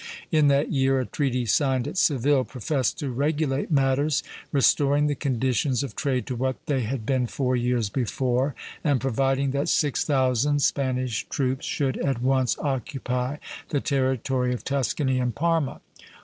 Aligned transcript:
In 0.31 0.47
that 0.47 0.71
year 0.73 0.99
a 0.99 1.05
treaty 1.05 1.45
signed 1.45 1.87
at 1.87 1.95
Seville 1.95 2.43
professed 2.43 2.97
to 2.97 3.11
regulate 3.11 3.69
matters, 3.69 4.23
restoring 4.51 5.05
the 5.05 5.13
conditions 5.13 5.83
of 5.83 5.95
trade 5.95 6.25
to 6.25 6.35
what 6.35 6.55
they 6.65 6.81
had 6.81 7.05
been 7.05 7.27
four 7.27 7.55
years 7.55 7.87
before, 7.91 8.55
and 8.83 8.99
providing 8.99 9.51
that 9.51 9.69
six 9.69 10.03
thousand 10.03 10.63
Spanish 10.63 11.27
troops 11.29 11.67
should 11.67 11.97
at 11.97 12.19
once 12.19 12.57
occupy 12.57 13.37
the 13.69 13.79
territory 13.79 14.55
of 14.55 14.63
Tuscany 14.65 15.19
and 15.19 15.35
Parma. 15.35 15.81